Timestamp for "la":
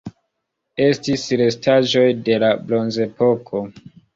2.45-2.53